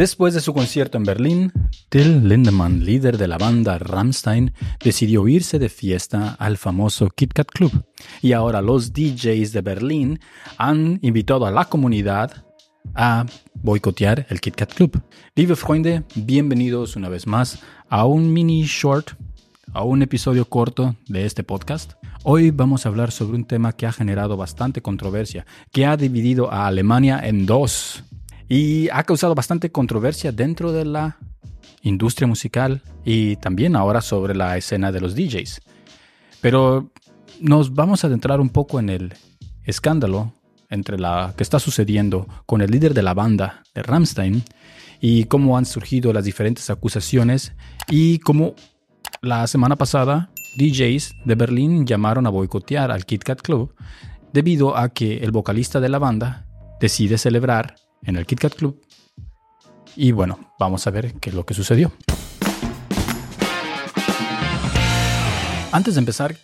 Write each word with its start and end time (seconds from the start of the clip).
Después 0.00 0.32
de 0.32 0.40
su 0.40 0.54
concierto 0.54 0.96
en 0.96 1.04
Berlín, 1.04 1.52
Till 1.90 2.26
Lindemann, 2.26 2.86
líder 2.86 3.18
de 3.18 3.28
la 3.28 3.36
banda 3.36 3.76
Rammstein, 3.76 4.54
decidió 4.82 5.28
irse 5.28 5.58
de 5.58 5.68
fiesta 5.68 6.36
al 6.38 6.56
famoso 6.56 7.10
Kit 7.10 7.34
Kat 7.34 7.48
Club. 7.48 7.84
Y 8.22 8.32
ahora 8.32 8.62
los 8.62 8.94
DJs 8.94 9.52
de 9.52 9.60
Berlín 9.60 10.18
han 10.56 11.00
invitado 11.02 11.44
a 11.44 11.50
la 11.50 11.66
comunidad 11.66 12.46
a 12.94 13.26
boicotear 13.52 14.26
el 14.30 14.40
Kit 14.40 14.54
Kat 14.54 14.72
Club. 14.72 15.02
Liebe 15.34 15.54
Freunde, 15.54 16.02
bienvenidos 16.14 16.96
una 16.96 17.10
vez 17.10 17.26
más 17.26 17.58
a 17.90 18.06
un 18.06 18.32
mini 18.32 18.62
short, 18.62 19.10
a 19.74 19.84
un 19.84 20.00
episodio 20.00 20.46
corto 20.46 20.96
de 21.08 21.26
este 21.26 21.42
podcast. 21.42 21.92
Hoy 22.22 22.52
vamos 22.52 22.86
a 22.86 22.88
hablar 22.88 23.10
sobre 23.10 23.36
un 23.36 23.44
tema 23.44 23.74
que 23.74 23.84
ha 23.84 23.92
generado 23.92 24.38
bastante 24.38 24.80
controversia, 24.80 25.44
que 25.70 25.84
ha 25.84 25.98
dividido 25.98 26.50
a 26.50 26.68
Alemania 26.68 27.20
en 27.22 27.44
dos 27.44 28.02
y 28.50 28.88
ha 28.88 29.04
causado 29.04 29.36
bastante 29.36 29.70
controversia 29.70 30.32
dentro 30.32 30.72
de 30.72 30.84
la 30.84 31.18
industria 31.82 32.26
musical 32.26 32.82
y 33.04 33.36
también 33.36 33.76
ahora 33.76 34.02
sobre 34.02 34.34
la 34.34 34.56
escena 34.56 34.90
de 34.90 35.00
los 35.00 35.14
DJs. 35.14 35.60
Pero 36.40 36.90
nos 37.40 37.72
vamos 37.72 38.02
a 38.02 38.08
adentrar 38.08 38.40
un 38.40 38.48
poco 38.48 38.80
en 38.80 38.90
el 38.90 39.14
escándalo 39.64 40.32
entre 40.68 40.98
la 40.98 41.32
que 41.36 41.44
está 41.44 41.60
sucediendo 41.60 42.26
con 42.44 42.60
el 42.60 42.72
líder 42.72 42.92
de 42.92 43.02
la 43.02 43.14
banda 43.14 43.62
de 43.72 43.84
Rammstein 43.84 44.42
y 45.00 45.24
cómo 45.24 45.56
han 45.56 45.64
surgido 45.64 46.12
las 46.12 46.24
diferentes 46.24 46.70
acusaciones 46.70 47.52
y 47.88 48.18
cómo 48.18 48.56
la 49.22 49.46
semana 49.46 49.76
pasada 49.76 50.32
DJs 50.58 51.12
de 51.24 51.34
Berlín 51.36 51.86
llamaron 51.86 52.26
a 52.26 52.30
boicotear 52.30 52.90
al 52.90 53.04
Kit 53.04 53.22
Kat 53.22 53.42
Club 53.42 53.72
debido 54.32 54.76
a 54.76 54.88
que 54.88 55.18
el 55.18 55.30
vocalista 55.30 55.78
de 55.78 55.88
la 55.88 56.00
banda 56.00 56.46
decide 56.80 57.16
celebrar 57.16 57.76
en 58.04 58.16
el 58.16 58.26
KitKat 58.26 58.54
Club. 58.54 58.80
Y 59.96 60.12
bueno, 60.12 60.38
vamos 60.58 60.86
a 60.86 60.90
ver 60.90 61.14
qué 61.14 61.30
es 61.30 61.34
lo 61.36 61.44
que 61.44 61.54
sucedió. 61.54 61.92
Antes 65.72 65.94
de 65.94 66.00
empezar, 66.00 66.36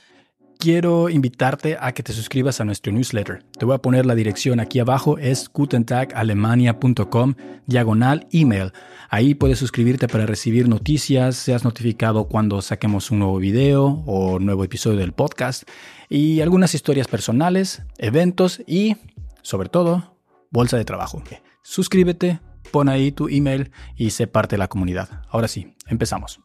quiero 0.59 1.09
invitarte 1.09 1.77
a 1.81 1.93
que 1.93 2.03
te 2.03 2.13
suscribas 2.13 2.61
a 2.61 2.65
nuestro 2.65 2.93
newsletter. 2.93 3.43
Te 3.59 3.65
voy 3.65 3.75
a 3.75 3.79
poner 3.79 4.07
la 4.07 4.15
dirección 4.15 4.61
aquí 4.61 4.79
abajo, 4.79 5.19
es 5.19 5.48
gutentagalemania.com 5.53 7.35
diagonal 7.67 8.27
email. 8.33 8.73
Ahí 9.09 9.35
puedes 9.35 9.59
suscribirte 9.59 10.09
para 10.09 10.27
recibir 10.27 10.69
noticias, 10.69 11.37
seas 11.37 11.65
notificado 11.65 12.29
cuando 12.29 12.63
saquemos 12.63 13.11
un 13.11 13.20
nuevo 13.20 13.39
video 13.39 14.03
o 14.07 14.39
nuevo 14.39 14.65
episodio 14.65 14.98
del 14.98 15.13
podcast 15.13 15.65
y 16.09 16.41
algunas 16.41 16.75
historias 16.75 17.09
personales, 17.09 17.83
eventos 17.98 18.63
y, 18.67 18.97
sobre 19.43 19.69
todo, 19.69 20.16
bolsa 20.50 20.77
de 20.77 20.84
trabajo. 20.84 21.22
Suscríbete, 21.62 22.41
pon 22.70 22.89
ahí 22.89 23.12
tu 23.12 23.28
email 23.28 23.70
y 23.97 24.11
sé 24.11 24.27
parte 24.27 24.56
de 24.56 24.58
la 24.58 24.69
comunidad. 24.69 25.22
Ahora 25.30 25.48
sí, 25.48 25.75
empezamos. 25.86 26.41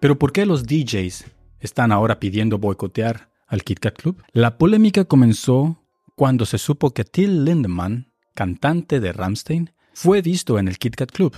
Pero 0.00 0.18
¿por 0.18 0.32
qué 0.32 0.46
los 0.46 0.66
DJs 0.66 1.24
están 1.60 1.92
ahora 1.92 2.20
pidiendo 2.20 2.58
boicotear 2.58 3.30
al 3.46 3.62
Kit 3.62 3.78
Kat 3.78 3.96
Club? 3.96 4.22
La 4.32 4.58
polémica 4.58 5.04
comenzó 5.04 5.82
cuando 6.14 6.46
se 6.46 6.58
supo 6.58 6.92
que 6.92 7.04
Till 7.04 7.44
Lindemann, 7.44 8.12
cantante 8.34 9.00
de 9.00 9.12
Rammstein, 9.12 9.72
fue 9.92 10.22
visto 10.22 10.58
en 10.58 10.68
el 10.68 10.78
Kit 10.78 10.96
Kat 10.96 11.10
Club. 11.10 11.34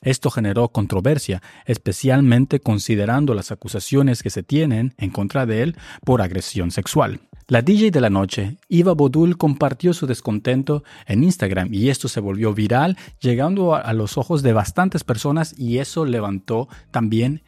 Esto 0.00 0.30
generó 0.30 0.68
controversia, 0.68 1.42
especialmente 1.66 2.60
considerando 2.60 3.34
las 3.34 3.50
acusaciones 3.50 4.22
que 4.22 4.30
se 4.30 4.42
tienen 4.42 4.94
en 4.96 5.10
contra 5.10 5.44
de 5.44 5.62
él 5.62 5.76
por 6.04 6.22
agresión 6.22 6.70
sexual. 6.70 7.20
La 7.50 7.62
DJ 7.62 7.90
de 7.90 8.02
la 8.02 8.10
noche, 8.10 8.58
Iva 8.68 8.92
Bodul, 8.92 9.38
compartió 9.38 9.94
su 9.94 10.06
descontento 10.06 10.84
en 11.06 11.24
Instagram 11.24 11.72
y 11.72 11.88
esto 11.88 12.06
se 12.06 12.20
volvió 12.20 12.52
viral, 12.52 12.98
llegando 13.20 13.74
a, 13.74 13.90
los 13.94 14.18
ojos 14.18 14.42
de 14.42 14.52
bastantes 14.52 15.02
personas 15.02 15.58
y 15.58 15.78
eso 15.78 16.04
levantó 16.04 16.68
también 16.90 17.42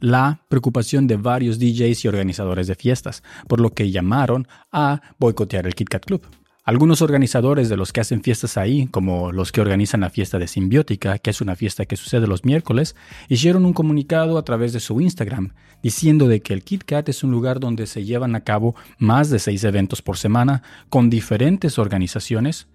la 0.00 0.40
preocupación 0.48 1.06
de 1.06 1.18
varios 1.18 1.58
DJs 1.58 2.02
y 2.02 2.08
organizadores 2.08 2.66
de 2.66 2.76
fiestas, 2.76 3.22
por 3.46 3.60
lo 3.60 3.74
que 3.74 3.90
llamaron 3.90 4.48
a 4.72 5.02
boicotear 5.18 5.66
el 5.66 5.74
Kit 5.74 5.90
Kat 5.90 6.06
Club. 6.06 6.22
Algunos 6.64 7.02
organizadores 7.02 7.68
de 7.68 7.76
los 7.76 7.92
que 7.92 8.00
hacen 8.00 8.22
fiestas 8.22 8.56
ahí, 8.56 8.86
como 8.86 9.32
los 9.32 9.50
que 9.50 9.60
organizan 9.60 10.02
la 10.02 10.10
fiesta 10.10 10.38
de 10.38 10.46
Simbiótica, 10.46 11.18
que 11.18 11.30
es 11.30 11.40
una 11.40 11.56
fiesta 11.56 11.86
que 11.86 11.96
sucede 11.96 12.28
los 12.28 12.44
miércoles, 12.44 12.94
hicieron 13.28 13.64
un 13.64 13.72
comunicado 13.72 14.38
a 14.38 14.44
través 14.44 14.72
de 14.72 14.78
su 14.78 15.00
Instagram 15.00 15.54
diciendo 15.82 16.28
de 16.28 16.40
que 16.40 16.52
el 16.52 16.62
KitKat 16.62 17.08
es 17.08 17.24
un 17.24 17.32
lugar 17.32 17.58
donde 17.58 17.88
se 17.88 18.04
llevan 18.04 18.36
a 18.36 18.44
cabo 18.44 18.76
más 18.98 19.28
de 19.28 19.40
seis 19.40 19.64
eventos 19.64 20.02
por 20.02 20.16
semana 20.16 20.62
con 20.88 21.10
diferentes 21.10 21.80
organizaciones 21.80 22.68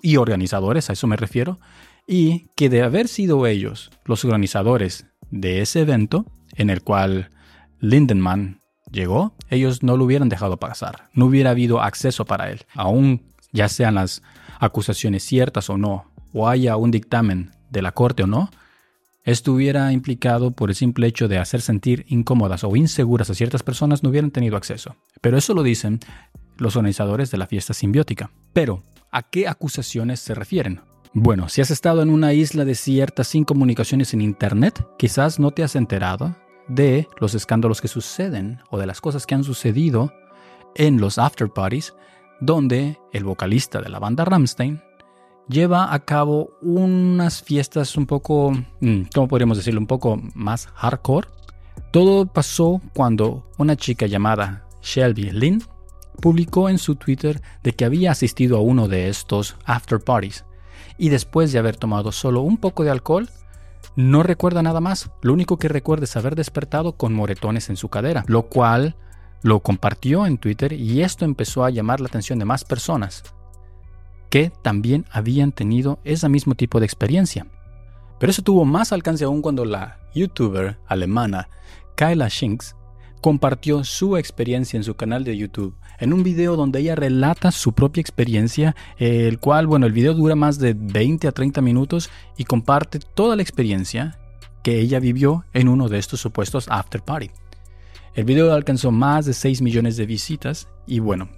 y 0.00 0.16
organizadores, 0.16 0.88
a 0.88 0.92
eso 0.92 1.08
me 1.08 1.16
refiero, 1.16 1.58
y 2.06 2.46
que 2.54 2.68
de 2.68 2.82
haber 2.82 3.08
sido 3.08 3.48
ellos 3.48 3.90
los 4.04 4.24
organizadores 4.24 5.06
de 5.32 5.60
ese 5.60 5.80
evento 5.80 6.24
en 6.54 6.70
el 6.70 6.82
cual 6.82 7.30
Lindenman 7.80 8.60
llegó, 8.94 9.34
ellos 9.50 9.82
no 9.82 9.96
lo 9.96 10.04
hubieran 10.04 10.30
dejado 10.30 10.56
pasar, 10.56 11.10
no 11.12 11.26
hubiera 11.26 11.50
habido 11.50 11.82
acceso 11.82 12.24
para 12.24 12.50
él, 12.50 12.62
aún 12.74 13.22
ya 13.52 13.68
sean 13.68 13.96
las 13.96 14.22
acusaciones 14.58 15.22
ciertas 15.24 15.68
o 15.68 15.76
no, 15.76 16.10
o 16.32 16.48
haya 16.48 16.76
un 16.76 16.90
dictamen 16.90 17.50
de 17.70 17.82
la 17.82 17.92
corte 17.92 18.22
o 18.22 18.26
no, 18.26 18.50
estuviera 19.24 19.92
implicado 19.92 20.52
por 20.52 20.70
el 20.70 20.76
simple 20.76 21.06
hecho 21.06 21.28
de 21.28 21.38
hacer 21.38 21.60
sentir 21.60 22.04
incómodas 22.08 22.64
o 22.64 22.76
inseguras 22.76 23.30
a 23.30 23.34
ciertas 23.34 23.62
personas 23.62 24.02
no 24.02 24.10
hubieran 24.10 24.30
tenido 24.30 24.56
acceso. 24.56 24.96
Pero 25.20 25.38
eso 25.38 25.54
lo 25.54 25.62
dicen 25.62 26.00
los 26.56 26.76
organizadores 26.76 27.30
de 27.30 27.38
la 27.38 27.46
fiesta 27.46 27.74
simbiótica. 27.74 28.30
Pero, 28.52 28.82
¿a 29.10 29.22
qué 29.22 29.48
acusaciones 29.48 30.20
se 30.20 30.34
refieren? 30.34 30.80
Bueno, 31.14 31.48
si 31.48 31.60
has 31.60 31.70
estado 31.70 32.02
en 32.02 32.10
una 32.10 32.32
isla 32.32 32.64
desierta 32.64 33.24
sin 33.24 33.44
comunicaciones 33.44 34.12
en 34.14 34.20
Internet, 34.20 34.84
quizás 34.98 35.38
no 35.38 35.52
te 35.52 35.62
has 35.62 35.76
enterado 35.76 36.36
de 36.68 37.08
los 37.20 37.34
escándalos 37.34 37.80
que 37.80 37.88
suceden 37.88 38.60
o 38.70 38.78
de 38.78 38.86
las 38.86 39.00
cosas 39.00 39.26
que 39.26 39.34
han 39.34 39.44
sucedido 39.44 40.12
en 40.74 41.00
los 41.00 41.18
after 41.18 41.48
parties, 41.48 41.94
donde 42.40 42.98
el 43.12 43.24
vocalista 43.24 43.80
de 43.80 43.88
la 43.88 43.98
banda 43.98 44.24
Rammstein 44.24 44.82
lleva 45.48 45.92
a 45.92 46.04
cabo 46.04 46.50
unas 46.62 47.42
fiestas 47.42 47.96
un 47.96 48.06
poco, 48.06 48.52
mm, 48.80 49.02
¿cómo 49.14 49.28
podríamos 49.28 49.58
decirlo? 49.58 49.80
Un 49.80 49.86
poco 49.86 50.20
más 50.34 50.66
hardcore. 50.74 51.28
Todo 51.90 52.26
pasó 52.26 52.80
cuando 52.94 53.50
una 53.58 53.76
chica 53.76 54.06
llamada 54.06 54.66
Shelby 54.82 55.30
Lynn 55.30 55.62
publicó 56.20 56.68
en 56.68 56.78
su 56.78 56.96
Twitter 56.96 57.40
de 57.62 57.72
que 57.72 57.84
había 57.84 58.12
asistido 58.12 58.56
a 58.56 58.60
uno 58.60 58.88
de 58.88 59.08
estos 59.08 59.56
after 59.64 60.00
parties 60.00 60.44
y 60.98 61.08
después 61.08 61.52
de 61.52 61.58
haber 61.58 61.76
tomado 61.76 62.12
solo 62.12 62.42
un 62.42 62.56
poco 62.56 62.84
de 62.84 62.90
alcohol, 62.90 63.28
no 63.96 64.22
recuerda 64.22 64.62
nada 64.62 64.80
más, 64.80 65.10
lo 65.22 65.32
único 65.32 65.56
que 65.56 65.68
recuerda 65.68 66.04
es 66.04 66.16
haber 66.16 66.34
despertado 66.34 66.96
con 66.96 67.14
moretones 67.14 67.70
en 67.70 67.76
su 67.76 67.88
cadera, 67.88 68.24
lo 68.26 68.44
cual 68.44 68.96
lo 69.42 69.60
compartió 69.60 70.26
en 70.26 70.38
Twitter 70.38 70.72
y 70.72 71.02
esto 71.02 71.24
empezó 71.24 71.64
a 71.64 71.70
llamar 71.70 72.00
la 72.00 72.08
atención 72.08 72.38
de 72.38 72.44
más 72.44 72.64
personas 72.64 73.22
que 74.30 74.50
también 74.62 75.04
habían 75.12 75.52
tenido 75.52 76.00
ese 76.02 76.28
mismo 76.28 76.56
tipo 76.56 76.80
de 76.80 76.86
experiencia. 76.86 77.46
Pero 78.18 78.30
eso 78.30 78.42
tuvo 78.42 78.64
más 78.64 78.92
alcance 78.92 79.24
aún 79.24 79.42
cuando 79.42 79.64
la 79.64 80.00
youtuber 80.12 80.78
alemana 80.86 81.48
Kyla 81.94 82.28
Shinks 82.28 82.74
compartió 83.24 83.84
su 83.84 84.18
experiencia 84.18 84.76
en 84.76 84.84
su 84.84 84.96
canal 84.96 85.24
de 85.24 85.34
YouTube 85.34 85.74
en 85.98 86.12
un 86.12 86.22
video 86.22 86.56
donde 86.56 86.80
ella 86.80 86.94
relata 86.94 87.52
su 87.52 87.72
propia 87.72 88.02
experiencia, 88.02 88.76
el 88.98 89.38
cual, 89.38 89.66
bueno, 89.66 89.86
el 89.86 89.94
video 89.94 90.12
dura 90.12 90.34
más 90.34 90.58
de 90.58 90.74
20 90.74 91.28
a 91.28 91.32
30 91.32 91.62
minutos 91.62 92.10
y 92.36 92.44
comparte 92.44 92.98
toda 92.98 93.34
la 93.34 93.40
experiencia 93.40 94.18
que 94.62 94.78
ella 94.78 95.00
vivió 95.00 95.46
en 95.54 95.68
uno 95.68 95.88
de 95.88 96.00
estos 96.00 96.20
supuestos 96.20 96.66
after 96.68 97.00
party. 97.00 97.30
El 98.12 98.26
video 98.26 98.52
alcanzó 98.52 98.90
más 98.90 99.24
de 99.24 99.32
6 99.32 99.62
millones 99.62 99.96
de 99.96 100.04
visitas 100.04 100.68
y 100.86 100.98
bueno, 100.98 101.30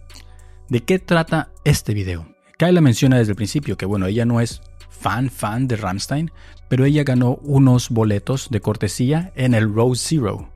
¿de 0.69 0.81
qué 0.81 0.99
trata 0.99 1.53
este 1.63 1.95
video? 1.95 2.27
Kyla 2.59 2.81
menciona 2.81 3.19
desde 3.19 3.31
el 3.31 3.37
principio 3.37 3.77
que 3.77 3.87
bueno, 3.87 4.07
ella 4.07 4.25
no 4.25 4.41
es 4.41 4.61
fan 4.91 5.31
fan 5.31 5.69
de 5.69 5.77
Ramstein, 5.77 6.33
pero 6.69 6.85
ella 6.85 7.05
ganó 7.05 7.37
unos 7.43 7.91
boletos 7.91 8.49
de 8.51 8.61
cortesía 8.61 9.31
en 9.37 9.55
el 9.55 9.73
Row 9.73 9.95
Zero, 9.95 10.51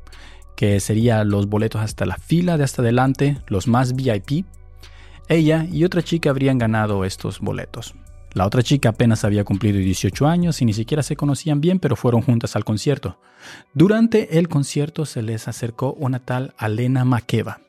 que 0.60 0.78
serían 0.78 1.30
los 1.30 1.46
boletos 1.46 1.80
hasta 1.80 2.04
la 2.04 2.18
fila 2.18 2.58
de 2.58 2.64
hasta 2.64 2.82
adelante, 2.82 3.38
los 3.46 3.66
más 3.66 3.94
VIP. 3.94 4.44
Ella 5.26 5.66
y 5.72 5.84
otra 5.84 6.02
chica 6.02 6.28
habrían 6.28 6.58
ganado 6.58 7.06
estos 7.06 7.40
boletos. 7.40 7.94
La 8.34 8.44
otra 8.44 8.62
chica 8.62 8.90
apenas 8.90 9.24
había 9.24 9.42
cumplido 9.42 9.78
18 9.78 10.26
años 10.26 10.60
y 10.60 10.66
ni 10.66 10.74
siquiera 10.74 11.02
se 11.02 11.16
conocían 11.16 11.62
bien, 11.62 11.78
pero 11.78 11.96
fueron 11.96 12.20
juntas 12.20 12.56
al 12.56 12.66
concierto. 12.66 13.18
Durante 13.72 14.38
el 14.38 14.48
concierto 14.48 15.06
se 15.06 15.22
les 15.22 15.48
acercó 15.48 15.94
una 15.94 16.18
tal 16.18 16.52
Alena 16.58 17.06
Makeva. 17.06 17.60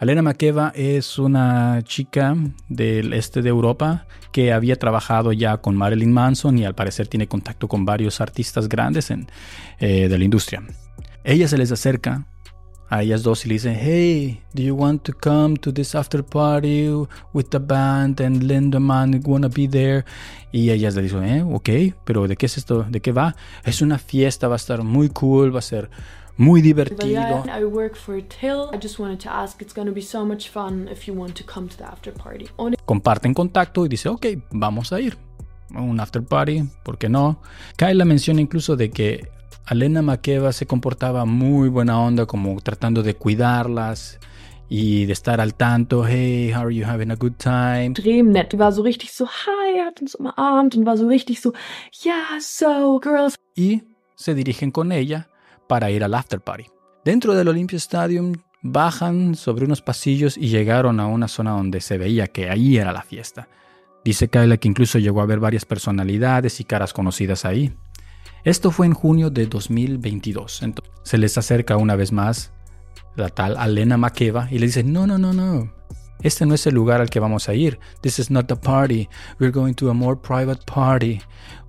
Alena 0.00 0.22
Makeva 0.22 0.72
es 0.74 1.20
una 1.20 1.82
chica 1.84 2.36
del 2.68 3.12
este 3.12 3.42
de 3.42 3.50
Europa 3.50 4.08
que 4.32 4.52
había 4.52 4.74
trabajado 4.74 5.32
ya 5.32 5.58
con 5.58 5.76
Marilyn 5.76 6.10
Manson 6.10 6.58
y 6.58 6.64
al 6.64 6.74
parecer 6.74 7.06
tiene 7.06 7.28
contacto 7.28 7.68
con 7.68 7.84
varios 7.84 8.20
artistas 8.20 8.68
grandes 8.68 9.08
eh, 9.12 10.08
de 10.08 10.18
la 10.18 10.24
industria. 10.24 10.64
Ella 11.26 11.48
se 11.48 11.56
les 11.56 11.72
acerca 11.72 12.26
a 12.90 13.02
ellas 13.02 13.22
dos 13.22 13.46
y 13.46 13.48
le 13.48 13.54
dice, 13.54 13.74
hey, 13.74 14.42
do 14.52 14.62
you 14.62 14.74
want 14.74 15.02
to 15.04 15.12
come 15.14 15.56
to 15.56 15.72
this 15.72 15.94
after 15.94 16.22
party 16.22 16.86
with 17.32 17.46
the 17.48 17.58
band 17.58 18.20
and 18.20 18.42
Lindemann 18.42 19.22
wanna 19.24 19.48
be 19.48 19.66
there? 19.66 20.04
Y 20.52 20.68
ellas 20.68 20.94
le 20.94 21.00
dicen, 21.00 21.24
eh, 21.24 21.42
ok, 21.42 21.96
pero 22.04 22.28
¿de 22.28 22.36
qué 22.36 22.44
es 22.44 22.58
esto? 22.58 22.84
¿De 22.90 23.00
qué 23.00 23.12
va? 23.12 23.34
Es 23.64 23.80
una 23.80 23.96
fiesta, 23.98 24.48
va 24.48 24.56
a 24.56 24.56
estar 24.56 24.82
muy 24.82 25.08
cool, 25.08 25.54
va 25.54 25.60
a 25.60 25.62
ser 25.62 25.88
muy 26.36 26.60
divertido. 26.60 27.44
I 27.46 27.64
work 27.64 27.96
for 27.96 28.20
Till. 28.20 28.68
I 28.74 28.78
just 28.78 28.98
wanted 28.98 29.18
to 29.20 29.30
ask, 29.30 29.62
it's 29.62 29.74
going 29.74 29.88
to 29.88 29.94
be 29.94 30.02
so 30.02 30.26
much 30.26 30.50
fun 30.50 30.88
if 30.92 31.06
you 31.06 31.14
want 31.14 31.34
to 31.38 31.44
come 31.44 31.68
to 31.68 31.76
the 31.78 31.84
after 31.84 32.12
party. 32.12 32.48
Comparten 32.84 33.32
contacto 33.32 33.86
y 33.86 33.88
dice, 33.88 34.10
ok, 34.10 34.26
vamos 34.50 34.92
a 34.92 35.00
ir. 35.00 35.16
Un 35.70 35.98
after 36.00 36.22
party, 36.22 36.64
¿por 36.82 36.98
qué 36.98 37.08
no? 37.08 37.40
Kyla 37.78 38.04
menciona 38.04 38.42
incluso 38.42 38.76
de 38.76 38.90
que 38.90 39.26
Alena 39.66 40.02
Makeva 40.02 40.52
se 40.52 40.66
comportaba 40.66 41.24
muy 41.24 41.70
buena 41.70 41.98
onda, 41.98 42.26
como 42.26 42.60
tratando 42.60 43.02
de 43.02 43.14
cuidarlas 43.14 44.20
y 44.68 45.06
de 45.06 45.12
estar 45.14 45.40
al 45.40 45.54
tanto, 45.54 46.06
hey, 46.06 46.52
how 46.52 46.66
are 46.66 46.74
you 46.74 46.84
having 46.84 47.10
a 47.10 47.14
good 47.14 47.32
time? 47.38 47.86
Extrem 47.86 48.30
nett. 48.30 48.52
Die 48.52 48.58
war 48.58 48.72
so 48.72 48.82
richtig 48.82 49.10
so, 49.10 49.26
hi, 49.26 49.80
hat 49.80 50.02
uns 50.02 50.14
umarmt 50.16 50.76
und 50.76 50.86
war 50.86 50.98
so 50.98 51.08
richtig 51.08 51.40
so, 51.40 51.54
yeah, 52.04 52.38
so, 52.40 53.00
girls. 53.02 53.36
Y 53.56 53.82
se 54.16 54.34
dirigen 54.34 54.70
con 54.70 54.92
ella 54.92 55.28
para 55.66 55.90
ir 55.90 56.04
al 56.04 56.14
after 56.14 56.40
party. 56.40 56.66
Dentro 57.02 57.34
del 57.34 57.48
Olympia 57.48 57.78
Stadium 57.78 58.34
bajan 58.60 59.34
sobre 59.34 59.64
unos 59.64 59.80
pasillos 59.80 60.36
y 60.36 60.48
llegaron 60.48 61.00
a 61.00 61.06
una 61.06 61.28
zona 61.28 61.52
donde 61.52 61.80
se 61.80 61.96
veía 61.96 62.26
que 62.26 62.50
ahí 62.50 62.76
era 62.76 62.92
la 62.92 63.02
fiesta. 63.02 63.48
Dice 64.04 64.28
Kyla 64.28 64.58
que 64.58 64.68
incluso 64.68 64.98
llegó 64.98 65.22
a 65.22 65.26
ver 65.26 65.40
varias 65.40 65.64
personalidades 65.64 66.60
y 66.60 66.64
caras 66.64 66.92
conocidas 66.92 67.46
ahí. 67.46 67.74
Esto 68.44 68.70
fue 68.70 68.86
en 68.86 68.92
junio 68.94 69.30
de 69.30 69.46
2022. 69.46 70.62
Entonces, 70.62 70.94
se 71.02 71.18
les 71.18 71.38
acerca 71.38 71.76
una 71.76 71.96
vez 71.96 72.12
más 72.12 72.52
la 73.16 73.28
tal 73.28 73.56
Alena 73.56 73.96
Makeva 73.96 74.48
y 74.50 74.58
le 74.58 74.66
dice, 74.66 74.84
no, 74.84 75.06
no, 75.06 75.18
no, 75.18 75.32
no. 75.32 75.72
Este 76.20 76.46
no 76.46 76.54
es 76.54 76.66
el 76.66 76.74
lugar 76.74 77.00
al 77.00 77.10
que 77.10 77.20
vamos 77.20 77.48
a 77.48 77.54
ir. 77.54 77.78
This 78.00 78.18
is 78.18 78.30
not 78.30 78.46
the 78.46 78.56
party. 78.56 79.08
We're 79.38 79.52
going 79.52 79.74
to 79.74 79.90
a 79.90 79.94
more 79.94 80.16
private 80.16 80.64
party 80.66 81.20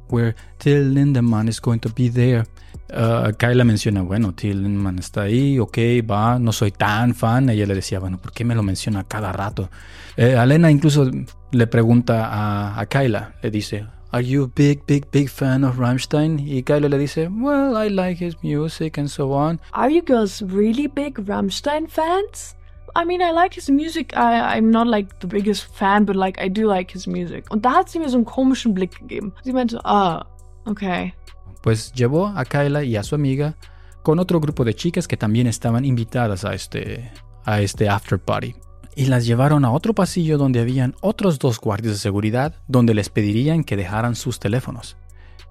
where 0.10 0.36
Till 0.60 0.94
Lindemann 0.94 1.48
is 1.48 1.60
going 1.60 1.80
to 1.80 1.90
be 1.90 2.10
there. 2.10 2.46
Uh, 2.94 3.32
Kyla 3.38 3.64
menciona, 3.64 4.02
bueno, 4.02 4.34
Till 4.34 4.62
Lindemann 4.62 5.00
está 5.00 5.24
ahí, 5.24 5.60
ok, 5.60 5.78
va, 6.10 6.40
no 6.40 6.52
soy 6.52 6.72
tan 6.72 7.16
fan. 7.16 7.50
Ella 7.50 7.66
le 7.66 7.76
decía, 7.76 8.00
bueno, 8.00 8.18
¿por 8.20 8.32
qué 8.32 8.46
me 8.46 8.56
lo 8.56 8.64
menciona 8.64 9.04
cada 9.04 9.32
rato? 9.32 9.70
Eh, 10.16 10.36
Alena 10.38 10.72
incluso 10.72 11.10
le 11.52 11.68
pregunta 11.68 12.80
a 12.80 12.86
Kyla, 12.86 13.36
le 13.42 13.52
dice, 13.52 13.86
Are 14.16 14.22
you 14.22 14.44
a 14.44 14.48
big, 14.48 14.86
big, 14.86 15.12
big 15.12 15.30
fan 15.30 15.66
of 15.66 15.76
Rammstein? 15.76 16.40
Y 16.40 16.62
Kyla 16.62 16.88
le 16.88 16.98
dice, 16.98 17.28
Well, 17.30 17.76
I 17.76 17.90
like 17.90 18.18
his 18.18 18.42
music 18.42 18.98
and 18.98 19.12
so 19.12 19.34
on. 19.34 19.60
Are 19.74 19.90
you 19.90 20.02
girls 20.02 20.42
really 20.42 20.88
big 20.88 21.16
Rammstein 21.16 21.90
fans? 21.90 22.56
I 22.96 23.04
mean, 23.04 23.22
I 23.22 23.32
like 23.32 23.54
his 23.54 23.70
music. 23.70 24.16
I, 24.16 24.56
I'm 24.56 24.72
not 24.72 24.88
like 24.88 25.20
the 25.20 25.28
biggest 25.28 25.66
fan, 25.76 26.06
but 26.06 26.16
like 26.16 26.40
I 26.40 26.48
do 26.48 26.66
like 26.66 26.92
his 26.92 27.08
music. 27.08 27.52
Und 27.52 27.66
da 27.66 27.74
hat 27.74 27.90
sie 27.90 28.00
mir 28.00 28.08
so 28.08 28.16
einen 28.16 28.24
komischen 28.24 28.74
Blick 28.74 28.98
gegeben. 28.98 29.34
Sie 29.44 29.52
meinte, 29.52 29.82
ah, 29.84 30.26
okay. 30.66 31.14
Pues 31.62 31.92
llevó 31.94 32.28
a 32.38 32.46
Kyla 32.46 32.86
y 32.86 32.96
a 32.96 33.04
su 33.04 33.16
amiga 33.16 33.58
con 34.02 34.20
otro 34.20 34.40
grupo 34.40 34.64
de 34.64 34.76
chicas 34.76 35.10
que 35.10 35.18
también 35.18 35.46
estaban 35.46 35.84
invitadas 35.84 36.46
a 36.46 36.54
este, 36.54 37.12
a 37.44 37.60
este 37.60 37.90
after 37.90 38.18
party 38.18 38.56
y 38.96 39.06
las 39.06 39.26
llevaron 39.26 39.66
a 39.66 39.72
otro 39.72 39.94
pasillo 39.94 40.38
donde 40.38 40.62
habían 40.62 40.96
otros 41.02 41.40
dos 41.40 41.60
guardias 41.60 41.94
de 41.94 42.00
seguridad 42.00 42.56
donde 42.68 42.94
les 42.94 43.10
pedirían 43.10 43.64
que 43.64 43.76
dejaran 43.76 44.16
sus 44.16 44.40
teléfonos. 44.40 44.98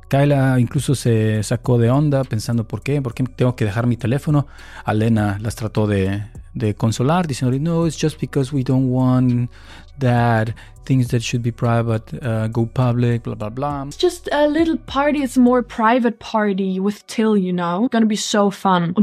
Kyla 0.09 0.61
incluso 0.61 0.95
se 0.95 1.43
sacó 1.43 1.79
de 1.79 1.91
onda 1.91 2.25
pensando 2.25 2.67
por 2.67 2.83
qué, 2.83 3.01
por 3.01 3.15
qué 3.15 3.25
tengo 3.25 3.57
que 3.57 3.65
dejar 3.65 3.87
mi 3.87 3.97
teléfono. 3.97 4.47
Alena 4.85 5.39
las 5.41 5.57
trató 5.57 5.87
de, 5.87 6.23
de 6.53 6.75
consolar 6.75 7.27
diciendo, 7.27 7.59
no, 7.59 7.87
it's 7.87 8.01
just 8.01 8.21
because 8.21 8.55
we 8.55 8.63
don't 8.63 8.89
want 8.91 9.51
that 9.99 10.51
things 10.85 11.09
that 11.09 11.21
should 11.21 11.43
be 11.43 11.51
private 11.51 12.05
uh, 12.23 12.49
go 12.49 12.67
public, 12.67 13.23
blah 13.23 13.35
blah 13.35 13.49
blah. 13.49 13.85
It's 13.87 14.01
just 14.01 14.29
a 14.33 14.47
little 14.47 14.79
party, 14.87 15.23
it's 15.23 15.39
more 15.39 15.63
private 15.63 16.19
party 16.19 16.79
with 16.79 17.07
Till, 17.07 17.37
you 17.37 17.53
know. 17.53 17.85
It's 17.85 17.93
gonna 17.93 18.07
be 18.07 18.17
so 18.17 18.51
fun. 18.51 18.95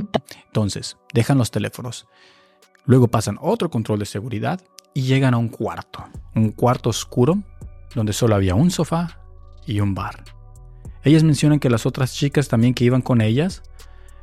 Entonces, 0.48 0.98
dejan 1.14 1.38
los 1.38 1.52
teléfonos. 1.52 2.06
Luego 2.92 3.08
pasan 3.08 3.38
otro 3.40 3.70
control 3.70 4.00
de 4.00 4.06
seguridad 4.06 4.60
y 4.94 5.04
llegan 5.04 5.34
a 5.34 5.38
un 5.38 5.48
cuarto, 5.48 6.04
un 6.36 6.52
cuarto 6.52 6.90
oscuro 6.90 7.42
donde 7.96 8.12
solo 8.12 8.36
había 8.36 8.54
un 8.54 8.70
sofá 8.70 9.18
y 9.66 9.80
un 9.80 9.96
bar. 9.96 10.26
Ellas 11.02 11.24
mencionan 11.24 11.60
que 11.60 11.70
las 11.70 11.86
otras 11.86 12.14
chicas 12.14 12.50
también 12.50 12.74
que 12.74 12.84
iban 12.84 13.02
con 13.02 13.22
ellas 13.22 13.64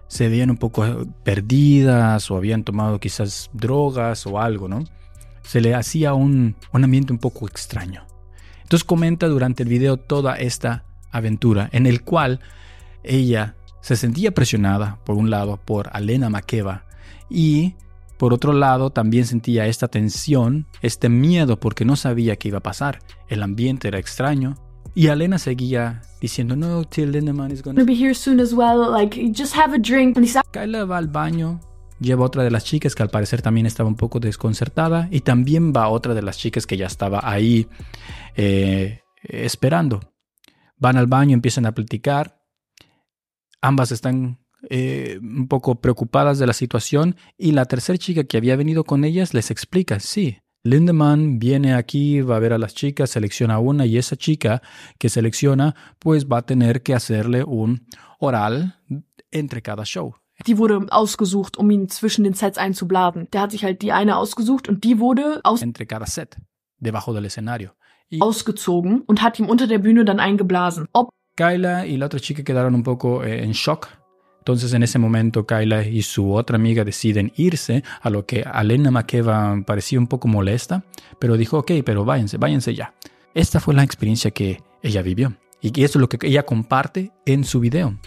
se 0.06 0.28
veían 0.28 0.50
un 0.50 0.58
poco 0.58 0.84
perdidas 1.24 2.30
o 2.30 2.36
habían 2.36 2.62
tomado 2.62 3.00
quizás 3.00 3.48
drogas 3.54 4.26
o 4.26 4.38
algo, 4.38 4.68
¿no? 4.68 4.84
Se 5.44 5.62
le 5.62 5.74
hacía 5.74 6.12
un, 6.12 6.54
un 6.70 6.84
ambiente 6.84 7.10
un 7.10 7.18
poco 7.18 7.48
extraño. 7.48 8.04
Entonces 8.64 8.84
comenta 8.84 9.28
durante 9.28 9.62
el 9.62 9.70
video 9.70 9.96
toda 9.96 10.36
esta 10.36 10.84
aventura 11.10 11.70
en 11.72 11.86
el 11.86 12.02
cual 12.02 12.40
ella 13.02 13.56
se 13.80 13.96
sentía 13.96 14.32
presionada, 14.32 14.98
por 15.06 15.16
un 15.16 15.30
lado, 15.30 15.56
por 15.56 15.88
Alena 15.94 16.28
Makeva 16.28 16.84
y 17.30 17.74
por 18.18 18.34
otro 18.34 18.52
lado, 18.52 18.90
también 18.90 19.24
sentía 19.24 19.66
esta 19.66 19.88
tensión, 19.88 20.66
este 20.82 21.08
miedo 21.08 21.60
porque 21.60 21.84
no 21.84 21.96
sabía 21.96 22.36
qué 22.36 22.48
iba 22.48 22.58
a 22.58 22.62
pasar. 22.62 22.98
El 23.28 23.42
ambiente 23.42 23.88
era 23.88 23.98
extraño. 23.98 24.56
Y 24.94 25.06
Alena 25.08 25.38
seguía 25.38 26.02
diciendo, 26.20 26.56
no, 26.56 26.84
Till 26.84 27.12
Lindemann 27.12 27.52
is 27.52 27.62
gonna 27.62 27.84
be 27.84 27.94
here 27.94 28.14
soon 28.14 28.40
as 28.40 28.52
well, 28.52 28.90
like, 28.90 29.32
just 29.32 29.54
have 29.54 29.72
a 29.74 29.78
drink. 29.78 30.18
Kyla 30.52 30.84
va 30.84 30.98
al 30.98 31.06
baño, 31.06 31.60
lleva 32.00 32.24
otra 32.24 32.42
de 32.42 32.50
las 32.50 32.64
chicas 32.64 32.96
que 32.96 33.04
al 33.04 33.10
parecer 33.10 33.40
también 33.40 33.66
estaba 33.66 33.88
un 33.88 33.96
poco 33.96 34.18
desconcertada 34.18 35.08
y 35.12 35.20
también 35.20 35.72
va 35.72 35.88
otra 35.88 36.14
de 36.14 36.22
las 36.22 36.38
chicas 36.38 36.66
que 36.66 36.76
ya 36.76 36.86
estaba 36.86 37.20
ahí 37.22 37.68
eh, 38.34 39.02
esperando. 39.22 40.00
Van 40.76 40.96
al 40.96 41.06
baño, 41.06 41.34
empiezan 41.34 41.66
a 41.66 41.72
platicar. 41.72 42.40
Ambas 43.60 43.92
están 43.92 44.38
eh, 44.68 45.18
un 45.22 45.48
poco 45.48 45.80
preocupadas 45.80 46.38
de 46.38 46.46
la 46.46 46.52
situación 46.52 47.16
y 47.36 47.52
la 47.52 47.66
tercera 47.66 47.98
chica 47.98 48.24
que 48.24 48.36
había 48.36 48.56
venido 48.56 48.84
con 48.84 49.04
ellas 49.04 49.34
les 49.34 49.50
explica, 49.50 50.00
sí, 50.00 50.38
Lindemann 50.64 51.38
viene 51.38 51.74
aquí, 51.74 52.20
va 52.20 52.36
a 52.36 52.40
ver 52.40 52.52
a 52.52 52.58
las 52.58 52.74
chicas, 52.74 53.10
selecciona 53.10 53.58
una 53.58 53.86
y 53.86 53.96
esa 53.96 54.16
chica 54.16 54.60
que 54.98 55.08
selecciona 55.08 55.74
pues 55.98 56.26
va 56.26 56.38
a 56.38 56.42
tener 56.42 56.82
que 56.82 56.94
hacerle 56.94 57.44
un 57.44 57.86
oral 58.18 58.76
entre 59.30 59.62
cada 59.62 59.84
show. 59.84 60.14
Die 60.46 60.56
wurde 60.56 60.86
ausgesucht, 60.90 61.56
um 61.56 61.70
ihn 61.70 61.88
zwischen 61.88 62.22
den 62.22 62.34
Sets 62.34 62.58
einzubladen. 62.58 63.28
Der 63.32 63.40
hat 63.40 63.50
sich 63.50 63.64
halt 63.64 63.82
die 63.82 63.92
eine 63.92 64.16
ausgesucht 64.16 64.68
und 64.68 64.84
die 64.84 64.98
wurde 64.98 65.40
aus 65.42 65.62
entre 65.62 65.86
cada 65.86 66.06
set, 66.06 66.36
debajo 66.78 67.12
del 67.12 67.24
escenario. 67.24 67.70
Y 68.10 68.20
ausgezogen 68.20 69.02
und 69.02 69.20
hat 69.20 69.38
ihm 69.38 69.48
unter 69.48 69.66
der 69.66 69.78
Bühne 69.78 70.04
dann 70.04 70.20
eingeblasen. 70.20 70.86
Ob 70.92 71.10
Kyla 71.36 71.86
y 71.86 71.96
la 71.96 72.06
otra 72.06 72.20
chica 72.20 72.42
quedaron 72.42 72.74
un 72.74 72.82
poco 72.82 73.22
eh, 73.22 73.42
en 73.42 73.52
shock 73.52 73.88
entonces 74.48 74.72
en 74.72 74.82
ese 74.82 74.98
momento 74.98 75.46
Kyla 75.46 75.86
y 75.86 76.00
su 76.00 76.32
otra 76.32 76.56
amiga 76.56 76.82
deciden 76.82 77.34
irse, 77.36 77.84
a 78.00 78.08
lo 78.08 78.24
que 78.24 78.44
Alena 78.50 78.90
Makeva 78.90 79.62
parecía 79.66 79.98
un 79.98 80.06
poco 80.06 80.26
molesta, 80.26 80.86
pero 81.18 81.36
dijo, 81.36 81.58
ok, 81.58 81.72
pero 81.84 82.06
váyanse, 82.06 82.38
váyanse 82.38 82.74
ya. 82.74 82.94
Esta 83.34 83.60
fue 83.60 83.74
la 83.74 83.82
experiencia 83.82 84.30
que 84.30 84.62
ella 84.82 85.02
vivió 85.02 85.36
y 85.60 85.68
eso 85.84 85.98
es 85.98 86.00
lo 86.00 86.08
que 86.08 86.26
ella 86.26 86.46
comparte 86.46 87.12
en 87.26 87.44
su 87.44 87.60
video. 87.60 88.00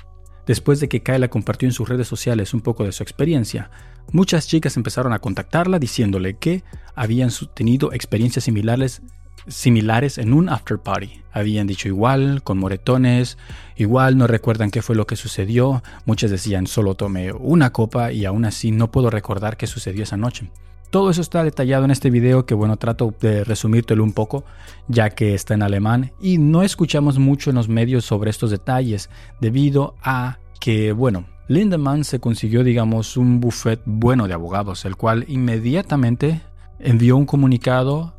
Después 0.47 0.79
de 0.79 0.89
que 0.89 1.03
Kyla 1.03 1.27
compartió 1.27 1.67
en 1.67 1.73
sus 1.73 1.87
redes 1.87 2.07
sociales 2.07 2.55
un 2.55 2.61
poco 2.61 2.85
de 2.85 2.91
su 2.91 3.03
experiencia, 3.03 3.69
muchas 4.11 4.47
chicas 4.47 4.77
empezaron 4.77 5.13
a 5.13 5.19
contactarla 5.19 5.77
diciéndole 5.77 6.37
que 6.37 6.63
habían 6.95 7.29
tenido 7.53 7.93
experiencias 7.93 8.45
similares 8.45 9.03
similares 9.47 10.17
en 10.17 10.33
un 10.33 10.49
after 10.49 10.77
party. 10.79 11.21
Habían 11.31 11.67
dicho 11.67 11.87
igual, 11.87 12.43
con 12.43 12.57
moretones, 12.57 13.37
igual 13.75 14.17
no 14.17 14.27
recuerdan 14.27 14.71
qué 14.71 14.81
fue 14.81 14.95
lo 14.95 15.07
que 15.07 15.15
sucedió. 15.15 15.81
Muchas 16.05 16.31
decían 16.31 16.67
solo 16.67 16.95
tomé 16.95 17.31
una 17.31 17.71
copa 17.71 18.11
y 18.11 18.25
aún 18.25 18.45
así 18.45 18.71
no 18.71 18.91
puedo 18.91 19.09
recordar 19.09 19.57
qué 19.57 19.67
sucedió 19.67 20.03
esa 20.03 20.17
noche. 20.17 20.51
Todo 20.91 21.09
eso 21.09 21.21
está 21.21 21.45
detallado 21.45 21.85
en 21.85 21.91
este 21.91 22.09
video 22.09 22.45
que 22.45 22.53
bueno 22.53 22.75
trato 22.75 23.15
de 23.21 23.45
resumírtelo 23.45 24.03
un 24.03 24.11
poco 24.11 24.43
ya 24.89 25.09
que 25.09 25.33
está 25.33 25.53
en 25.53 25.63
alemán 25.63 26.11
y 26.21 26.37
no 26.37 26.63
escuchamos 26.63 27.17
mucho 27.17 27.49
en 27.49 27.55
los 27.55 27.69
medios 27.69 28.03
sobre 28.03 28.29
estos 28.29 28.51
detalles 28.51 29.09
debido 29.39 29.95
a 30.03 30.39
que 30.59 30.91
bueno 30.91 31.27
Lindemann 31.47 32.03
se 32.03 32.19
consiguió 32.19 32.65
digamos 32.65 33.15
un 33.15 33.39
buffet 33.39 33.79
bueno 33.85 34.27
de 34.27 34.33
abogados 34.33 34.83
el 34.83 34.97
cual 34.97 35.23
inmediatamente 35.29 36.41
envió 36.77 37.15
un 37.15 37.25
comunicado 37.25 38.13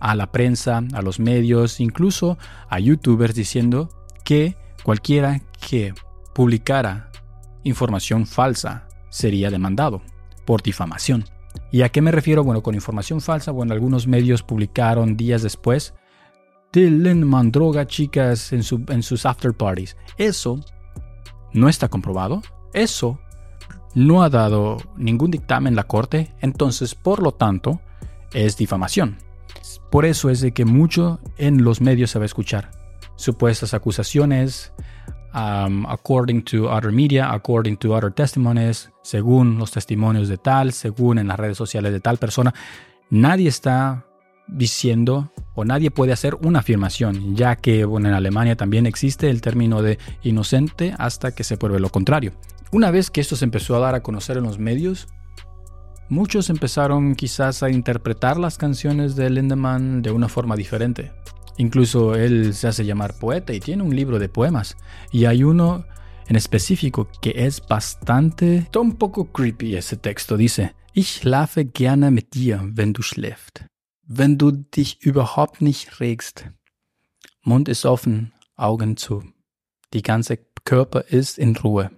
a 0.00 0.14
la 0.14 0.32
prensa, 0.32 0.82
a 0.92 1.02
los 1.02 1.20
medios, 1.20 1.80
incluso 1.80 2.38
a 2.68 2.80
youtubers 2.80 3.34
diciendo 3.34 3.88
que 4.24 4.56
cualquiera 4.82 5.40
que 5.68 5.94
publicara 6.34 7.10
información 7.62 8.26
falsa 8.26 8.88
sería 9.10 9.50
demandado 9.50 10.02
por 10.46 10.62
difamación. 10.62 11.24
¿Y 11.70 11.82
a 11.82 11.90
qué 11.90 12.00
me 12.00 12.12
refiero? 12.12 12.42
Bueno, 12.42 12.62
con 12.62 12.74
información 12.74 13.20
falsa, 13.20 13.50
bueno, 13.50 13.74
algunos 13.74 14.06
medios 14.06 14.42
publicaron 14.42 15.16
días 15.16 15.42
después, 15.42 15.94
Dylan 16.72 17.50
droga 17.50 17.86
chicas 17.86 18.52
en, 18.52 18.62
en 18.88 19.02
sus 19.02 19.26
after 19.26 19.52
parties. 19.52 19.96
Eso 20.16 20.60
no 21.52 21.68
está 21.68 21.88
comprobado. 21.88 22.42
Eso 22.72 23.18
no 23.94 24.22
ha 24.22 24.30
dado 24.30 24.76
ningún 24.96 25.32
dictamen 25.32 25.74
la 25.74 25.84
corte, 25.84 26.32
entonces 26.40 26.94
por 26.94 27.22
lo 27.22 27.32
tanto 27.32 27.80
es 28.32 28.56
difamación. 28.56 29.18
Por 29.90 30.04
eso 30.04 30.30
es 30.30 30.40
de 30.40 30.52
que 30.52 30.64
mucho 30.64 31.20
en 31.36 31.64
los 31.64 31.80
medios 31.80 32.10
se 32.10 32.18
va 32.18 32.24
a 32.24 32.26
escuchar 32.26 32.70
supuestas 33.16 33.74
acusaciones, 33.74 34.72
um, 35.34 35.86
according 35.86 36.42
to 36.42 36.70
other 36.70 36.90
media, 36.90 37.30
according 37.30 37.76
to 37.76 37.94
other 37.94 38.10
testimonies, 38.10 38.90
según 39.02 39.58
los 39.58 39.70
testimonios 39.70 40.28
de 40.28 40.38
tal, 40.38 40.72
según 40.72 41.18
en 41.18 41.28
las 41.28 41.38
redes 41.38 41.58
sociales 41.58 41.92
de 41.92 42.00
tal 42.00 42.16
persona. 42.16 42.54
Nadie 43.10 43.48
está 43.48 44.06
diciendo 44.48 45.32
o 45.54 45.64
nadie 45.64 45.90
puede 45.90 46.12
hacer 46.12 46.34
una 46.36 46.60
afirmación, 46.60 47.36
ya 47.36 47.56
que 47.56 47.80
en 47.80 48.06
Alemania 48.06 48.56
también 48.56 48.86
existe 48.86 49.30
el 49.30 49.40
término 49.40 49.82
de 49.82 49.98
inocente 50.22 50.94
hasta 50.98 51.32
que 51.32 51.44
se 51.44 51.56
pruebe 51.56 51.78
lo 51.78 51.90
contrario. 51.90 52.32
Una 52.72 52.90
vez 52.90 53.10
que 53.10 53.20
esto 53.20 53.36
se 53.36 53.44
empezó 53.44 53.76
a 53.76 53.80
dar 53.80 53.94
a 53.94 54.02
conocer 54.02 54.36
en 54.36 54.44
los 54.44 54.58
medios, 54.58 55.08
muchos 56.10 56.50
empezaron 56.50 57.14
quizás 57.14 57.62
a 57.62 57.70
interpretar 57.70 58.36
las 58.36 58.58
canciones 58.58 59.16
de 59.16 59.30
Lindemann 59.30 60.02
de 60.02 60.10
una 60.10 60.28
forma 60.28 60.56
diferente. 60.56 61.12
Incluso 61.56 62.14
él 62.14 62.52
se 62.52 62.68
hace 62.68 62.84
llamar 62.84 63.18
poeta 63.18 63.52
y 63.54 63.60
tiene 63.60 63.82
un 63.82 63.94
libro 63.96 64.18
de 64.18 64.28
poemas. 64.28 64.76
Y 65.12 65.24
hay 65.24 65.44
uno 65.44 65.86
en 66.28 66.36
específico 66.36 67.08
que 67.20 67.32
es 67.34 67.66
bastante, 67.66 68.56
está 68.56 68.80
un 68.80 68.96
poco 68.96 69.32
creepy 69.32 69.76
ese 69.76 69.96
texto. 69.96 70.36
Dice, 70.36 70.74
Ich 70.92 71.20
schlafe 71.20 71.64
gerne 71.64 72.10
mit 72.10 72.34
dir, 72.34 72.60
wenn 72.74 72.92
du 72.92 73.02
schläfst. 73.02 73.64
Wenn 74.06 74.38
du 74.38 74.50
dich 74.50 75.02
überhaupt 75.02 75.60
nicht 75.60 76.00
regst. 76.00 76.50
Mund 77.42 77.68
ist 77.68 77.86
offen, 77.86 78.32
Augen 78.56 78.96
zu. 78.96 79.22
Die 79.94 80.02
ganze 80.02 80.38
Körper 80.64 81.04
ist 81.08 81.38
in 81.38 81.56
Ruhe. 81.56 81.90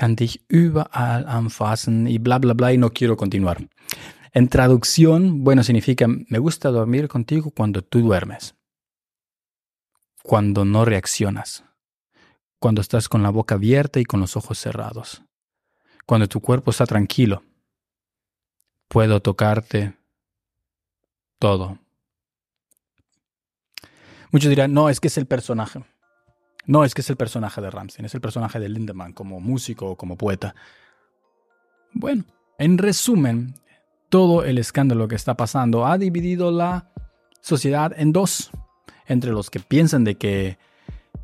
Kann 0.00 0.16
dich 0.16 0.40
überall 0.48 1.26
anfassen 1.28 2.06
y 2.06 2.16
bla 2.16 2.38
bla 2.38 2.54
bla 2.54 2.72
y 2.72 2.78
no 2.78 2.88
quiero 2.88 3.18
continuar. 3.18 3.68
En 4.32 4.48
traducción, 4.48 5.44
bueno, 5.44 5.62
significa 5.62 6.06
me 6.08 6.38
gusta 6.38 6.70
dormir 6.70 7.06
contigo 7.06 7.50
cuando 7.50 7.82
tú 7.82 8.00
duermes, 8.00 8.54
cuando 10.22 10.64
no 10.64 10.86
reaccionas, 10.86 11.64
cuando 12.58 12.80
estás 12.80 13.10
con 13.10 13.22
la 13.22 13.28
boca 13.28 13.56
abierta 13.56 14.00
y 14.00 14.06
con 14.06 14.20
los 14.20 14.38
ojos 14.38 14.58
cerrados, 14.58 15.22
cuando 16.06 16.28
tu 16.28 16.40
cuerpo 16.40 16.70
está 16.70 16.86
tranquilo. 16.86 17.42
Puedo 18.88 19.20
tocarte 19.20 19.98
todo. 21.38 21.78
Muchos 24.32 24.48
dirán, 24.48 24.72
no, 24.72 24.88
es 24.88 24.98
que 24.98 25.08
es 25.08 25.18
el 25.18 25.26
personaje. 25.26 25.84
No, 26.70 26.84
es 26.84 26.94
que 26.94 27.00
es 27.00 27.10
el 27.10 27.16
personaje 27.16 27.60
de 27.60 27.68
Ramsey, 27.68 28.04
es 28.04 28.14
el 28.14 28.20
personaje 28.20 28.60
de 28.60 28.68
Lindemann 28.68 29.12
como 29.12 29.40
músico 29.40 29.88
o 29.90 29.96
como 29.96 30.16
poeta. 30.16 30.54
Bueno, 31.92 32.22
en 32.60 32.78
resumen, 32.78 33.56
todo 34.08 34.44
el 34.44 34.56
escándalo 34.56 35.08
que 35.08 35.16
está 35.16 35.36
pasando 35.36 35.84
ha 35.84 35.98
dividido 35.98 36.52
la 36.52 36.92
sociedad 37.40 37.92
en 37.96 38.12
dos, 38.12 38.52
entre 39.08 39.32
los 39.32 39.50
que 39.50 39.58
piensan 39.58 40.04
de 40.04 40.14
que 40.14 40.58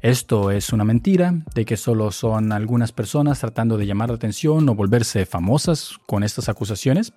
esto 0.00 0.50
es 0.50 0.72
una 0.72 0.82
mentira, 0.82 1.32
de 1.54 1.64
que 1.64 1.76
solo 1.76 2.10
son 2.10 2.50
algunas 2.50 2.90
personas 2.90 3.38
tratando 3.38 3.78
de 3.78 3.86
llamar 3.86 4.08
la 4.08 4.16
atención 4.16 4.68
o 4.68 4.74
volverse 4.74 5.26
famosas 5.26 5.92
con 6.08 6.24
estas 6.24 6.48
acusaciones, 6.48 7.12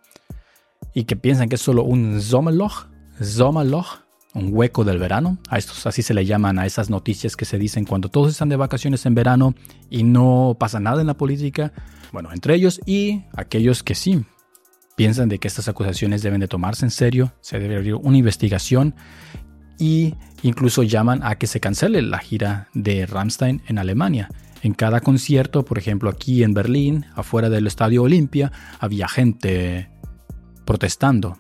y 0.94 1.06
que 1.06 1.16
piensan 1.16 1.50
que 1.50 1.56
es 1.56 1.62
solo 1.62 1.82
un 1.82 2.22
Sommerloch, 2.22 2.90
Sommerloch, 3.20 4.02
un 4.34 4.50
hueco 4.52 4.84
del 4.84 5.00
verano. 5.00 5.38
A 5.50 5.58
estos 5.58 5.86
así 5.88 6.02
se 6.02 6.14
le 6.14 6.26
llaman 6.26 6.60
a 6.60 6.66
esas 6.66 6.90
noticias 6.90 7.36
que 7.36 7.46
se 7.46 7.58
dicen 7.58 7.86
cuando 7.86 8.10
todos 8.10 8.32
están 8.32 8.50
de 8.50 8.56
vacaciones 8.56 9.06
en 9.06 9.16
verano 9.16 9.56
y 9.90 10.04
no 10.04 10.56
pasa 10.60 10.80
nada 10.80 11.02
en 11.02 11.08
la 11.08 11.18
política. 11.18 11.74
Bueno, 12.12 12.30
entre 12.34 12.56
ellos 12.56 12.80
y 12.86 13.24
aquellos 13.36 13.84
que 13.84 13.96
sí 13.96 14.26
piensan 14.96 15.30
de 15.30 15.40
que 15.40 15.48
estas 15.48 15.68
acusaciones 15.68 16.22
deben 16.22 16.42
de 16.42 16.48
tomarse 16.48 16.86
en 16.86 16.92
serio, 16.92 17.34
se 17.42 17.60
debe 17.60 17.78
abrir 17.78 17.96
una 17.96 18.18
investigación 18.18 18.96
y 19.78 20.16
incluso 20.44 20.84
llaman 20.84 21.22
a 21.24 21.36
que 21.36 21.48
se 21.48 21.60
cancele 21.60 22.02
la 22.02 22.20
gira 22.20 22.68
de 22.74 23.06
Rammstein 23.06 23.62
en 23.68 23.78
Alemania. 23.78 24.30
En 24.62 24.74
cada 24.74 25.00
concierto, 25.00 25.64
por 25.64 25.78
ejemplo 25.78 26.10
aquí 26.10 26.44
en 26.44 26.54
Berlín, 26.54 27.06
afuera 27.16 27.50
del 27.50 27.66
Estadio 27.66 28.04
Olimpia, 28.04 28.52
había 28.80 29.08
gente 29.08 29.90
protestando 30.66 31.38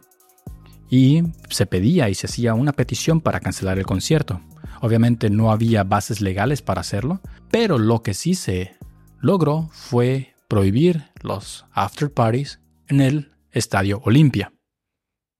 y 0.89 1.23
se 1.49 1.65
pedía 1.65 2.09
y 2.09 2.15
se 2.15 2.27
hacía 2.27 2.53
una 2.53 2.73
petición 2.73 3.21
para 3.21 3.39
cancelar 3.39 3.77
el 3.77 3.85
concierto. 3.85 4.41
Obviamente 4.81 5.29
no 5.29 5.51
había 5.51 5.83
bases 5.83 6.21
legales 6.21 6.61
para 6.61 6.81
hacerlo, 6.81 7.21
pero 7.51 7.77
lo 7.77 8.01
que 8.01 8.13
sí 8.13 8.33
se 8.33 8.75
logró 9.19 9.69
fue 9.71 10.33
prohibir 10.47 11.05
los 11.21 11.65
after 11.71 12.11
parties 12.11 12.59
en 12.87 13.01
el 13.01 13.31
Estadio 13.51 14.01
Olimpia. 14.05 14.53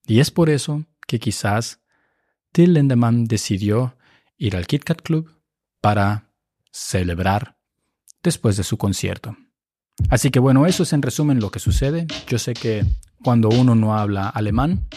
Y 0.06 0.20
es 0.20 0.32
por 0.32 0.50
eso 0.50 0.86
que 1.08 1.20
quizás 1.20 1.79
Till 2.51 2.74
Lindemann 2.74 3.25
decidió 3.25 3.96
ir 4.38 4.56
al 4.56 4.68
Kit 4.68 4.84
Kat 4.84 5.01
Club 5.01 5.36
para 5.82 6.32
celebrar 6.72 7.58
después 8.24 8.58
de 8.58 8.63
su 8.63 8.77
concierto. 8.77 9.36
Así 10.10 10.32
que 10.32 10.39
bueno, 10.39 10.65
eso 10.65 10.84
es 10.84 10.94
en 10.94 11.01
resumen 11.01 11.39
lo 11.39 11.51
que 11.51 11.60
sucede. 11.60 12.08
Yo 12.27 12.39
sé 12.39 12.53
que 12.53 12.86
cuando 13.24 13.50
uno 13.50 13.75
no 13.75 13.98
habla 13.98 14.29
alemán, 14.29 14.88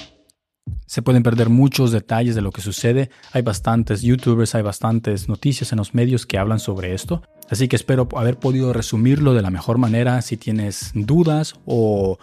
se 0.92 1.00
pueden 1.00 1.22
perder 1.22 1.48
muchos 1.48 1.90
detalles 1.90 2.34
de 2.34 2.42
lo 2.42 2.50
que 2.50 2.60
sucede. 2.60 3.08
Hay 3.32 3.40
bastantes 3.40 4.02
youtubers, 4.02 4.54
hay 4.54 4.60
bastantes 4.60 5.26
noticias 5.26 5.72
en 5.72 5.78
los 5.78 5.94
medios 5.94 6.26
que 6.26 6.36
hablan 6.36 6.58
sobre 6.58 6.92
esto. 6.92 7.22
Así 7.48 7.66
que 7.66 7.76
espero 7.76 8.06
haber 8.14 8.38
podido 8.38 8.74
resumirlo 8.74 9.32
de 9.32 9.40
la 9.40 9.48
mejor 9.48 9.78
manera. 9.78 10.20
Si 10.20 10.36
tienes 10.36 10.90
dudas 10.94 11.54
o 11.64 12.18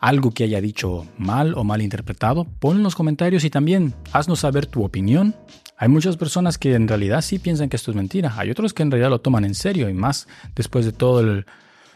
algo 0.00 0.32
que 0.32 0.42
haya 0.42 0.60
dicho 0.60 1.06
mal 1.18 1.54
o 1.54 1.62
mal 1.62 1.82
interpretado, 1.82 2.46
pon 2.58 2.78
en 2.78 2.82
los 2.82 2.96
comentarios 2.96 3.44
y 3.44 3.50
también 3.50 3.94
haznos 4.12 4.40
saber 4.40 4.66
tu 4.66 4.82
opinión. 4.82 5.36
Hay 5.76 5.88
muchas 5.88 6.16
personas 6.16 6.58
que 6.58 6.74
en 6.74 6.88
realidad 6.88 7.22
sí 7.22 7.38
piensan 7.38 7.68
que 7.68 7.76
esto 7.76 7.92
es 7.92 7.96
mentira, 7.96 8.34
hay 8.36 8.50
otros 8.50 8.74
que 8.74 8.82
en 8.82 8.90
realidad 8.90 9.10
lo 9.10 9.20
toman 9.20 9.44
en 9.44 9.54
serio 9.54 9.88
y 9.88 9.94
más 9.94 10.26
después 10.56 10.84
de 10.84 10.92
todo 10.92 11.20
el 11.20 11.46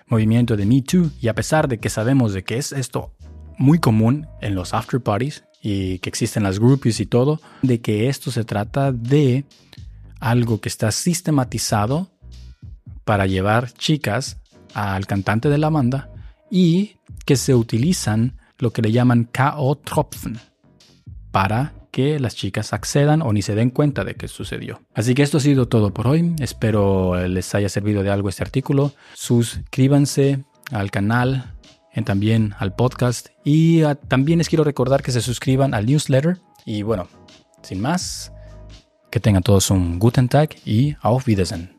movimiento 0.07 0.57
de 0.57 0.65
Me 0.65 0.81
Too 0.81 1.11
y 1.21 1.27
a 1.27 1.35
pesar 1.35 1.67
de 1.67 1.79
que 1.79 1.91
sabemos 1.91 2.33
de 2.33 2.45
que 2.45 2.57
es 2.57 2.71
esto 2.71 3.13
muy 3.59 3.81
común 3.81 4.27
en 4.41 4.55
los 4.55 4.73
after 4.73 5.01
parties 5.01 5.45
y 5.67 5.99
que 6.01 6.11
existen 6.11 6.43
las 6.43 6.61
groupies 6.61 7.01
y 7.01 7.07
todo, 7.07 7.41
de 7.63 7.81
que 7.81 8.11
esto 8.11 8.31
se 8.31 8.45
trata 8.45 8.93
de 8.93 9.47
algo 10.21 10.61
que 10.61 10.69
está 10.69 10.93
sistematizado 10.93 12.11
para 13.07 13.27
llevar 13.27 13.73
chicas 13.73 14.37
al 14.75 15.07
cantante 15.07 15.49
de 15.49 15.57
la 15.57 15.71
banda 15.71 16.11
y 16.51 16.97
que 17.25 17.37
se 17.37 17.55
utilizan 17.55 18.37
lo 18.59 18.75
que 18.75 18.83
le 18.83 18.93
llaman 18.93 19.25
K.O.-Tropfen 19.25 20.39
para 21.31 21.73
que 21.91 22.21
las 22.21 22.37
chicas 22.37 22.75
accedan 22.75 23.23
o 23.23 23.33
ni 23.33 23.41
se 23.41 23.55
den 23.55 23.71
cuenta 23.71 24.05
de 24.05 24.17
que 24.17 24.29
sucedió. 24.29 24.83
Así 24.95 25.15
que 25.15 25.23
esto 25.23 25.39
ha 25.39 25.41
sido 25.41 25.67
todo 25.67 25.95
por 25.95 26.09
hoy. 26.09 26.35
Espero 26.41 27.27
les 27.27 27.55
haya 27.55 27.71
servido 27.71 28.03
de 28.03 28.11
algo 28.11 28.29
este 28.29 28.43
artículo. 28.43 28.93
Suscríbanse 29.15 30.45
al 30.71 30.91
canal, 30.91 31.54
y 31.95 32.03
también 32.03 32.55
al 32.59 32.75
podcast 32.75 33.29
y 33.45 33.83
ah, 33.83 33.95
también 33.95 34.39
les 34.39 34.49
quiero 34.49 34.65
recordar 34.65 35.03
que 35.03 35.13
se 35.13 35.21
suscriban 35.21 35.75
al 35.75 35.87
newsletter. 35.87 36.39
Y 36.65 36.83
bueno, 36.83 37.09
sin 37.63 37.81
más, 37.81 38.33
que 39.11 39.21
tengan 39.21 39.43
todos 39.43 39.71
un 39.71 39.99
guten 39.99 40.29
Tag 40.29 40.57
y 40.65 40.97
auf 41.01 41.29
Wiedersehen. 41.29 41.74